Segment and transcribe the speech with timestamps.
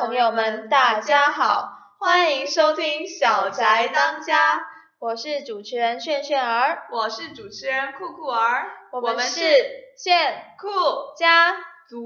[0.00, 4.56] 朋友们，大家好，欢迎收听《小宅当家》，
[4.98, 9.44] 我是主持人炫炫儿，我是主持人酷酷儿，我们们是
[9.98, 10.68] 炫酷
[11.18, 11.54] 家。
[11.86, 12.00] 族。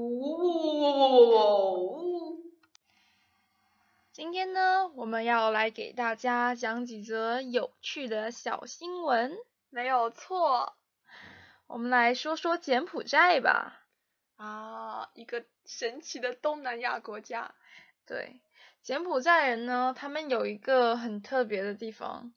[4.11, 9.37] 今天呢，我们要来给大家讲几则有趣的小新闻。
[9.69, 10.73] 没有错
[11.67, 13.79] 我们来说说柬埔寨吧。
[14.35, 17.53] 啊，一个神奇的东南亚国家。
[18.05, 18.41] 对，
[18.83, 22.33] 柬埔寨人呢，他们有一个很特别的地方，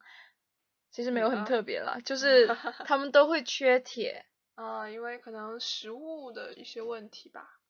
[0.91, 2.47] 其实没有很特别啦，就是
[2.87, 4.27] 他们都会缺铁。
[4.55, 7.61] 啊，因为可能食物的一些问题吧。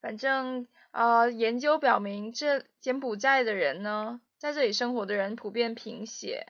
[0.00, 6.46] 反正呃，研究表明，这柬埔寨的人呢，在这里生活的人普遍贫血。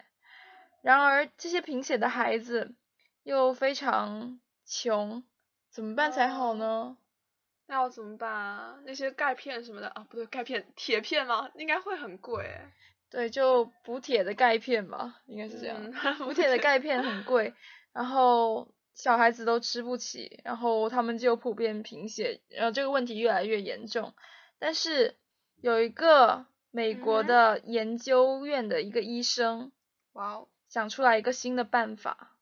[0.82, 2.74] 然而，这些贫血的孩子
[3.22, 5.24] 又非常穷，
[5.70, 6.96] 怎么办才好呢？
[7.66, 8.78] 那要怎么办啊？
[8.84, 11.50] 那些钙片什么的啊，不对，钙片、铁片吗？
[11.54, 12.72] 应该会很贵欸。
[13.10, 15.76] 对，就补铁的钙片吧，应该是这样。
[15.82, 17.54] 嗯补铁的钙片很贵，
[17.92, 24.14] 然后小孩子都吃不起，然后他们就普遍贫血，然后这个问题越来越严重。
[24.58, 25.16] 但是
[25.60, 29.70] 有一个美国的研究院的一个医生
[30.12, 32.36] 哇哦，想出来一个新的办法，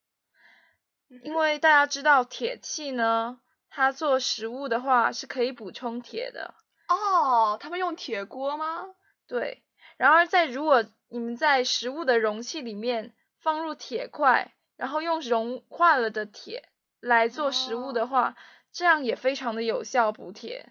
[1.22, 3.40] 因为大家知道铁器呢，
[3.74, 6.54] 它做食物的话是可以补充铁的，
[6.88, 8.94] 哦，他们用铁锅吗？
[9.26, 9.62] 对。
[9.96, 16.68] 然而在如果你们在食物的容器里面放入铁块，然后用融化了的铁
[17.00, 18.36] 来做食物的话，
[18.72, 20.70] 这样也非常的有效补铁。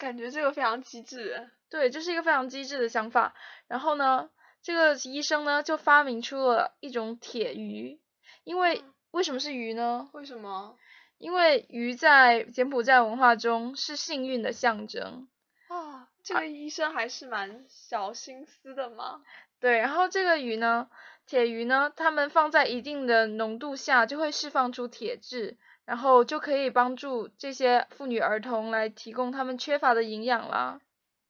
[0.00, 1.50] 感觉这个非常机智。
[1.70, 3.34] 对，这是一个非常机智的想法。
[3.68, 4.28] 然后呢，
[4.60, 8.00] 这个医生呢就发明出了一种铁鱼，
[8.42, 10.08] 因为嗯为什么是鱼呢？
[10.14, 10.76] 为什么？
[11.18, 15.28] 因为鱼在柬埔寨文化中是幸运的象征。
[15.68, 19.22] 啊，这个医生还是蛮小心思的嘛。
[19.60, 20.88] 对，然后这个鱼呢，
[21.26, 30.80] 铁鱼呢，它们放在一定的浓度下就会释放出铁质，然后就可以帮助这些妇女儿童来提供他们缺乏的营养啦。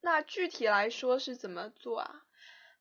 [0.00, 2.22] 那具体来说是怎么做啊？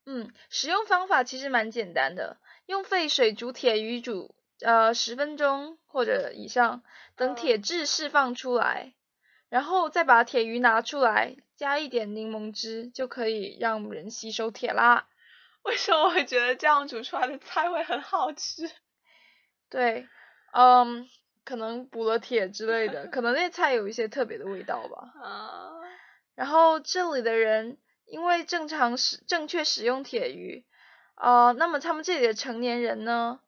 [0.06, 6.84] 嗯，使用方法其实蛮简单的，用沸水煮铁鱼煮呃十分钟或者以上，
[7.16, 8.94] 等嗯铁质释放出来，
[9.50, 15.08] 然后再把铁鱼拿出来，加一点柠檬汁，就可以让人吸收铁啦。
[15.64, 18.70] 为什么会觉得这样煮出来的菜会很好吃？
[19.70, 20.08] 对，
[20.52, 21.08] 嗯，
[21.46, 25.14] 可能补了铁之类的，可能那菜有一些特别的味道吧。
[25.24, 25.72] 啊，
[26.36, 30.66] 然后这里的人因为正常使正确使用铁鱼，
[31.16, 33.40] 呃，那么他们这里的成年人呢，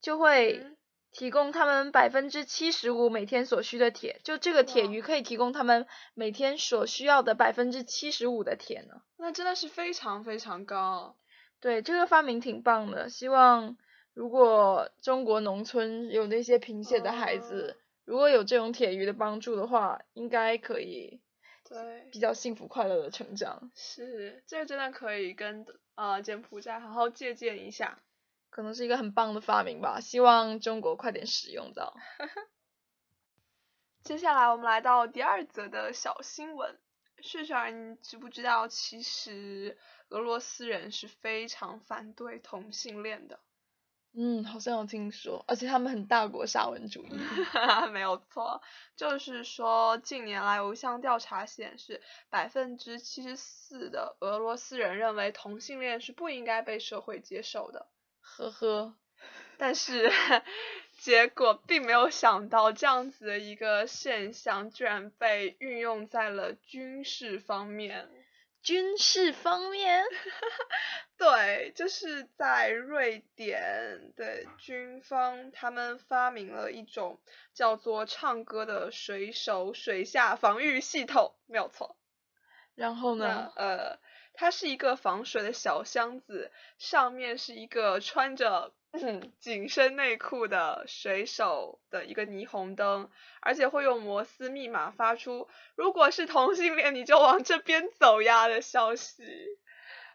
[0.00, 0.76] 就会嗯
[1.12, 9.02] 提供他们百分之七十五每天所需的铁，就这个铁鱼可以提供他们每天所需要的百分之七十五的铁呢。
[9.16, 11.16] 那真的是非常非常高。
[11.60, 13.76] 对，这个发明挺棒的，希望
[14.14, 21.20] 如果中国农村有那些贫血的孩子，如果有这种铁鱼的帮助的话，应该可以
[21.68, 23.70] 对，比较幸福快乐的成长。
[23.74, 25.66] 是，这个真的可以跟
[25.96, 27.98] 呃柬埔寨好好借鉴一下。
[28.50, 31.96] 可能是一个很棒的发明吧，希望中国快点使用到。
[34.02, 36.78] 接下来我们来到第二则的小新闻。
[37.22, 39.76] 旭旭儿，你知不知道，其实
[40.08, 43.40] 俄罗斯人是非常反对同性恋的。
[44.12, 47.10] 嗯，好像有听说，而且他们很大国沙文主义。
[47.92, 48.62] 没有错，
[48.96, 57.86] 就是说近年来有一项调查显示，百分之七十四的俄罗斯人认为同性恋是不应该被社会接受的。
[58.36, 58.94] 呵呵，
[59.58, 60.10] 但是
[60.98, 68.08] 结果并没有想到，这样子的一个现象居然被运用在了军事方面。
[68.62, 70.04] 军事方面，
[71.16, 77.18] 对，就是在瑞典的军方，他们发明了一种
[77.54, 81.96] 叫做“唱歌的水手水下防御系统”，没有错。
[82.74, 83.50] 然后呢？
[83.56, 83.98] 呃，
[84.40, 93.10] 它是一个防水的小箱子，上面是一个穿着嗯紧身内裤的水手的一个霓虹灯，
[93.40, 95.46] 而且会用摩斯密码发出
[95.76, 99.22] “如果是同性恋，你就往这边走呀”的消息。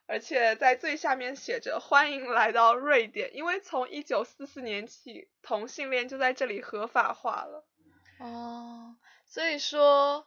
[0.07, 7.63] 而且在最下面写着“欢迎来到瑞典”，因为从一九四四年起，同性恋就在这里合法化了。
[8.17, 8.95] 哦，
[9.27, 10.25] 所以说，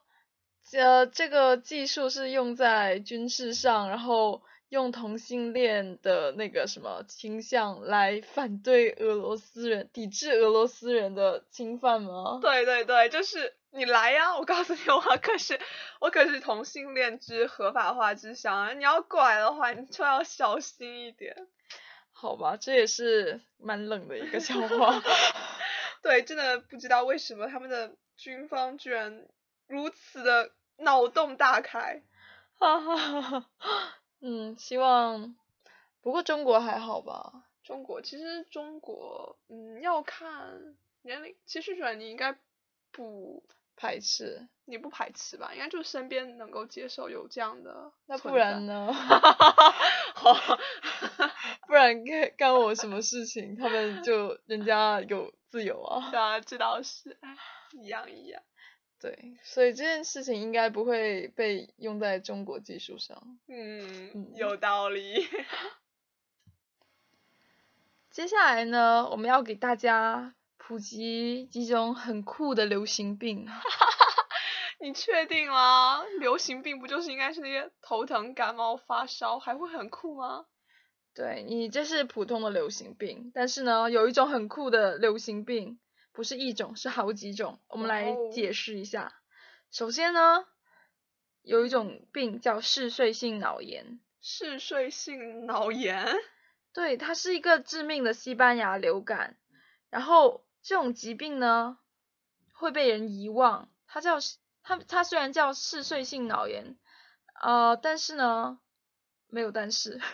[0.73, 12.39] 呃，这个技术是用在军事上，然后用同性恋的那个什么倾向来反对俄罗斯人，抵制俄罗斯人的侵犯吗？
[12.43, 14.37] 对对对，就是你来呀！
[14.37, 15.59] 我告诉你，我可是
[16.01, 18.73] 我可是同性恋之合法化之乡啊！
[18.75, 21.47] 你要过来的话，你就要小心一点。
[22.13, 25.03] 好吧，这也是蛮冷的一个笑话。
[26.03, 29.27] 对，真的不知道为什么他们的军方居然
[29.67, 32.03] 如此的脑洞大开。
[32.59, 33.47] 哈哈哈，
[34.21, 35.37] 嗯，希望，
[36.01, 37.45] 不过中国还好吧？
[37.63, 41.37] 中国其实中国，嗯，要看年龄。
[41.47, 42.37] 其实觉你应该
[42.91, 43.45] 不
[43.77, 45.53] 排斥，你不排斥吧？
[45.55, 47.93] 应该就身边能够接受有这样的。
[48.07, 48.91] 那不然呢？
[50.15, 50.35] 好，
[51.69, 53.55] 不然干干我什么事情？
[53.55, 56.11] 他们就人家有自由啊。
[56.11, 57.17] 对啊，这倒是，
[57.73, 58.43] 一样一样。
[59.01, 63.39] 对，所以这件事情应该不会被用在中国技术上。
[63.47, 65.25] 嗯，有道理。
[68.11, 73.47] 接下来呢，我们要给大家普及几种很酷的流行病。
[74.81, 76.03] 你确定吗？
[76.19, 80.47] 流行病不就是应该是那些头疼、感冒、发烧，还会很酷吗？
[81.15, 85.79] 对你这是普通的流行病，但是呢，有一种很酷的流行病。
[86.19, 87.61] 不是一种，是好几种。
[87.69, 89.15] 我们来解释一下。
[89.71, 90.45] 首先呢，
[91.43, 94.01] 有一种病叫嗜睡性脑炎。
[94.21, 96.13] 嗜睡性脑炎？
[96.75, 99.37] 对，它是一个致命的西班牙流感。
[99.91, 101.79] 然后这种疾病呢，
[102.53, 103.71] 会被人遗忘。
[103.87, 104.17] 它叫
[104.65, 106.77] 它它虽然叫嗜睡性脑炎，
[107.41, 108.59] 呃，但是呢，
[109.29, 110.01] 没有但是。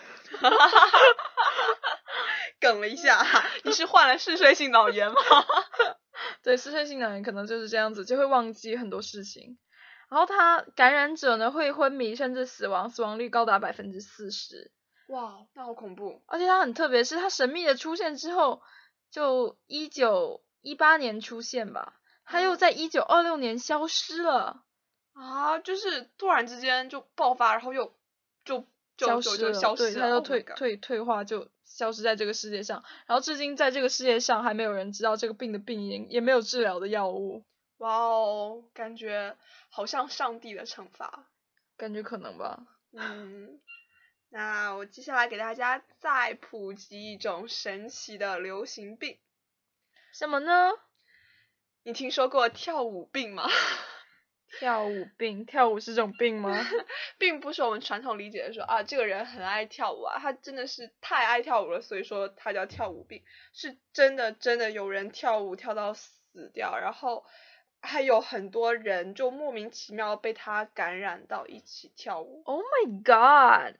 [2.59, 3.23] 梗了一下，
[3.63, 5.15] 你是患了嗜睡性脑炎吗？
[6.41, 9.57] 对，嗜睡性脑炎可能就是这样子，就会忘记很多事情。
[10.09, 14.71] 然后他感染者呢会昏迷甚至死亡，死亡率高达百分之四十。
[15.07, 16.21] 哇，那好恐怖！
[16.27, 18.61] 而且他很特别，是他神秘的出现之后，
[19.11, 21.93] 就一九一八年出现吧，
[22.25, 24.63] 他又在一九二六年消失了。
[25.13, 27.93] 啊，就是突然之间就爆发，然后又
[28.43, 28.67] 就
[28.97, 31.49] 消失了，对，他又退退退化就。
[31.65, 37.43] 消失在这个世界上，然后至今在这个世界上还没有人知道这个病的病因，也没有治疗的药物。
[37.77, 39.35] 哇哦，感觉
[39.69, 41.27] 好像上帝的惩罚，
[41.75, 42.65] 感觉可能吧。
[42.93, 43.59] 嗯，
[44.29, 49.17] 那我接下来给大家再普及一种神奇的流行病，
[50.13, 50.71] 什么呢？
[51.83, 53.49] 你听说过跳舞病吗？
[54.59, 56.57] 跳舞病，跳舞是种病吗？
[57.17, 63.23] 并不是我们传统理解的说啊，这个人很爱跳舞啊，他真的是太爱跳舞了，所以说他叫跳舞病。
[63.53, 67.25] 是真的，真的有人跳舞跳到死掉，然后
[67.81, 72.41] 还有很多人就莫名其妙被他感染到一起跳舞。
[72.45, 73.75] Oh my god！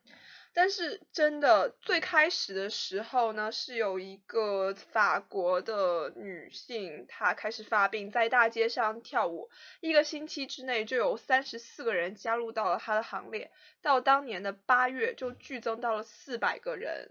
[0.58, 13.50] 但是真的最开始的时候呢，是有一个法国的女性，她开始发病，在大街上跳舞，一个星期之内就有三十四个人加入到了她的行列，
[13.82, 17.10] 到当年的八月就剧增到了四百个人。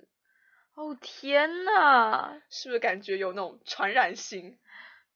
[0.74, 4.58] 哦天呐，是不是感觉有那种传染性？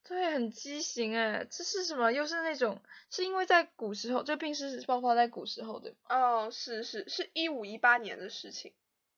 [0.09, 2.11] 对，很畸形哎，这是什么？
[2.11, 5.93] 又是那种，是因为在古时候，这病是爆发在古时候的。
[6.09, 8.73] 哦，是是是一五一八年的事情。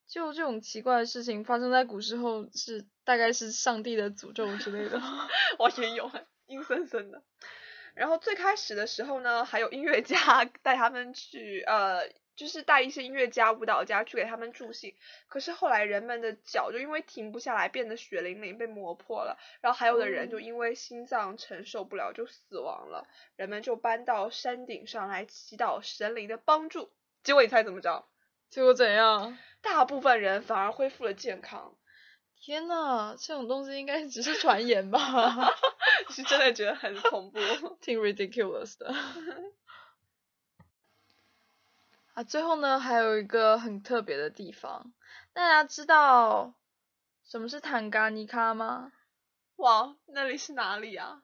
[0.06, 5.02] 就这种奇怪的事情发生在古时候，是大概是上帝的诅咒之类的。
[5.58, 6.12] 我也有，
[6.48, 7.24] 阴森森的。
[7.96, 12.02] 然后最开始的时候呢，还有音乐家 带他们去呃。
[12.36, 14.96] 就是带一些音乐家、舞蹈家去给他们助兴，
[15.28, 19.38] 可是后来人们的脚就因为停不下来，变得血淋淋，被磨破了。
[19.62, 23.08] 然后还有的人就因为心脏承受不了就死亡了。
[23.36, 26.92] 人们就搬到山顶上来祈祷神灵的帮助。
[27.24, 28.06] 结果你猜怎么着？
[28.50, 29.38] 结果怎样？
[29.62, 31.76] 大部分人反而恢复了健康。
[32.40, 35.00] 天呐，这种东西应该只是传言吧？
[36.10, 37.40] 是真的觉得很恐怖，
[37.80, 38.92] 挺 ridiculous 的。
[42.14, 44.92] 啊，最后呢，还有一个很特别的地方，
[45.32, 46.54] 大家知道
[47.24, 48.92] 什么是坦嘎尼卡吗？
[49.56, 51.24] 哇，那里是哪里啊？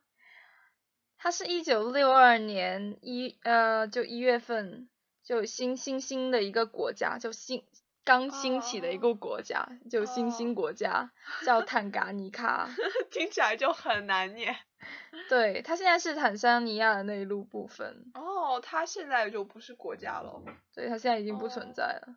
[1.18, 4.88] 它是一九六二年一呃，就一月份
[5.24, 7.66] 就新新兴的一个国家，就新
[8.08, 11.12] 刚兴起的一个国家，就新兴哦国家，
[11.46, 12.70] 叫坦噶尼卡。
[13.12, 14.56] 听起来就很难念。
[15.28, 20.42] 对，它现在是坦桑尼亚的内陆部分，哦，它现在就不是国家了。
[20.74, 22.16] 对，它现在已经不存哦在了。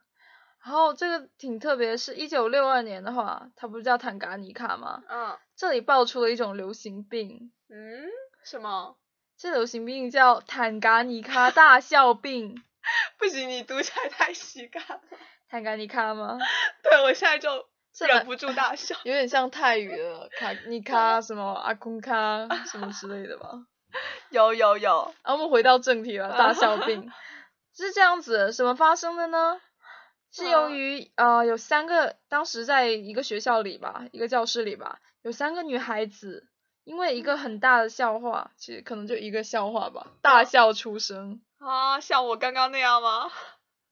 [0.63, 5.03] 然后这个挺特别的是，一九六二年的话，它不是叫坦噶尼卡吗？
[5.09, 8.07] 嗯这里爆出了一种流行病，嗯，
[8.45, 8.97] 什么？
[9.37, 12.63] 这流行病叫坦噶尼卡大笑病。
[13.19, 15.01] 不行，你读起来太喜感了。
[15.51, 16.39] 坦噶尼卡吗？
[16.83, 17.67] 对我现在就
[18.07, 18.95] 忍不住大笑。
[19.05, 23.51] 有点像泰语的卡尼卡什么阿空卡什么之类的吧。
[24.31, 27.11] 有有有，然后我们回到正题了，大笑病
[27.77, 29.61] 是这样子，什么发生的呢？
[30.33, 36.47] 是由嗯于呃有三个，当时在一个学校里吧，一个教室里吧，有三个女孩子，
[36.85, 41.43] 因为一个很大的笑话，其实可能就一个笑话吧，大笑出声。
[41.59, 43.29] 啊，像我刚刚那样吗？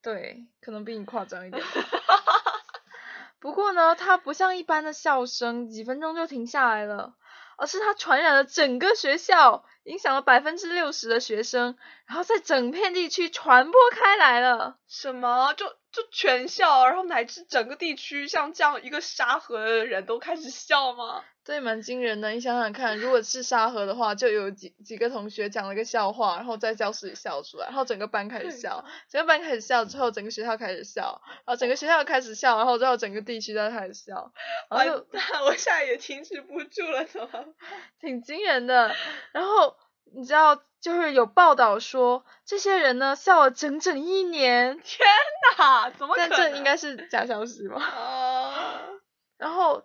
[0.03, 1.69] 对，可能比你夸张一点吧。
[3.41, 7.15] 不过呢，它不像一般的笑声，几分钟就停下来了，
[7.57, 11.77] 而是它传染了整个学校，影响了百分之六十的学生，
[12.07, 14.79] 然后在整片地区传播开来了。
[14.89, 15.55] 什么？
[15.55, 21.23] 就就全校，然后乃至整个地区，像这样一个沙河的人都开始笑吗？
[21.49, 22.29] 对，蛮惊人的。
[22.29, 34.31] 你想想看，如果是沙河的话，就有几几个同学讲了个笑话，然后在教室里笑出来，然后整个班开始笑，整个班开始笑之后，整个学校开始笑，然后整个学校开始笑，然后之后整个地区都开始笑，
[34.69, 35.07] 然后就
[35.47, 37.47] 我现在也停止不住了，怎么？
[37.99, 38.95] 挺惊人的。
[39.33, 39.75] 然后
[40.15, 45.09] 你知道，就是有报道说，这些人呢笑了整整一年，天
[45.57, 46.39] 哪，怎么可但能？
[46.53, 47.81] 这应该是假消息吧？
[47.81, 48.81] 啊，
[49.39, 49.83] 然后，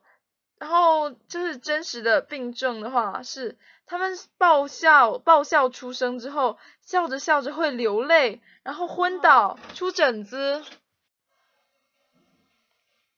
[0.63, 10.63] 然后就是真实的病症的话，是他们爆笑爆笑出生之后，笑着笑着会流泪，然后昏倒、出疹子。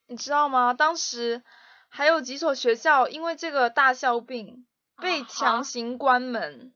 [0.08, 0.74] 你知道吗？
[0.74, 1.44] 当时
[1.88, 6.74] 还有几所学校因为这个大笑病被强行关门。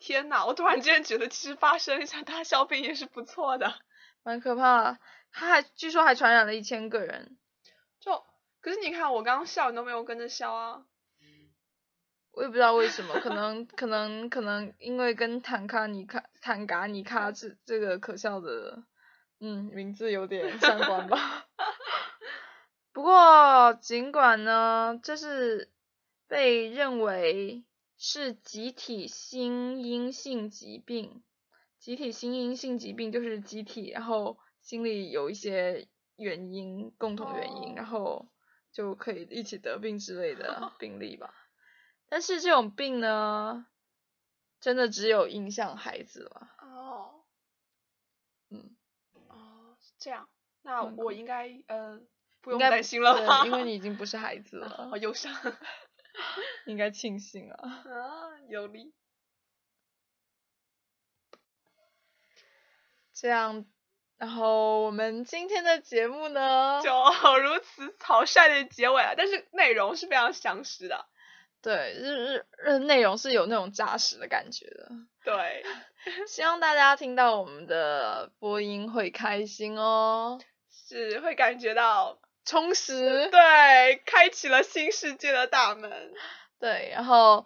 [0.00, 0.44] 天呐！
[0.44, 3.74] 我突然间觉得，其实发生一下大笑病也是不错的。
[4.24, 4.98] 蛮可怕的。
[5.30, 7.45] 他还据说还传染了一千个人，就，
[8.66, 10.84] 可是你看，我刚刚笑，你都没有跟着笑啊。
[12.32, 18.82] 我也不知道为什么，可能可能可能因为跟坦卡尼卡坦嘎尼卡这这个可笑的
[19.38, 21.46] 嗯名字有点相关吧。
[22.92, 25.72] 不过尽管呢，这是
[26.26, 27.64] 被认为
[27.96, 31.22] 是集体心因性疾病，
[31.78, 38.26] 集体心因性疾病就是集体，然后心里有一些原因，共同原因，然后
[38.76, 41.32] 就可以一起得病之类的 病例吧。
[42.10, 43.66] 但是这种病呢，
[44.60, 46.50] 真的只有影响孩子了。
[46.60, 47.24] 哦，
[48.50, 48.76] 嗯，
[49.28, 50.28] 哦，是这样。
[50.60, 51.98] 那我应该呃
[52.42, 53.46] 不用担心了吧？
[53.46, 55.32] 因为你已经不是孩子了好，忧伤
[56.66, 57.56] 应该庆幸啊。
[57.88, 58.92] 啊，有理。
[63.14, 63.64] 这样，
[64.18, 66.90] 然后我们今天的节目呢，就
[67.38, 71.04] 如此草率的结尾了，但是内容是非常详实的。
[71.62, 74.90] 对日日日内容是有那种扎实的感觉的。
[75.24, 75.64] 对，
[76.28, 80.38] 希望大家听到我们的播音会开心哦，
[80.70, 83.28] 是会感觉到充实。
[83.30, 86.14] 对，开启了新世界的大门。
[86.60, 87.44] 对，然后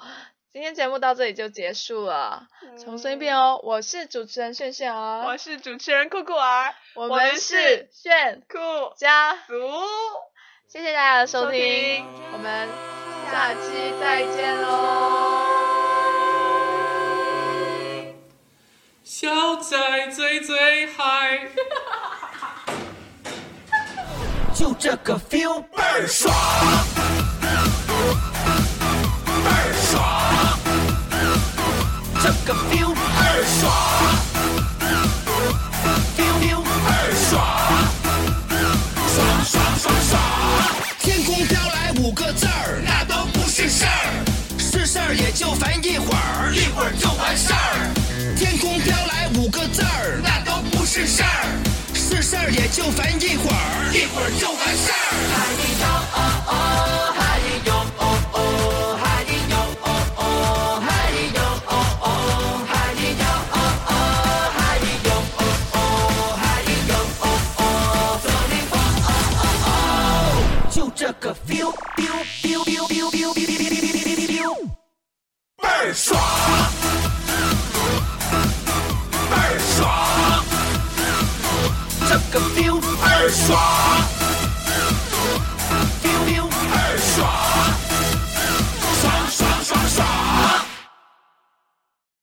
[0.52, 2.48] 今天节目到这里就结束了。
[2.82, 8.58] 重申一遍哦，我是主持人炫炫儿，我是主持人酷酷儿，我们是是炫酷
[8.96, 9.54] 家，族，
[10.66, 12.68] 谢谢大家的收听，我们
[13.30, 15.46] 下期再见喽。
[19.04, 21.48] 小仔最最嗨。
[24.52, 26.34] 就这个 feel 倍儿爽，
[32.44, 33.72] 个 feel 倍儿爽
[36.16, 37.36] ，feel feel 倍儿爽，
[39.14, 40.12] 爽爽爽爽。
[41.00, 44.24] 天空飘来五个字儿，那都不是事儿，
[44.58, 47.90] 是事儿也就烦一会儿，一会儿就完事儿。
[48.36, 51.46] 天空飘来五个字儿，那都不是事儿，
[51.94, 54.96] 是事儿也就烦一会儿，一会儿就完事儿。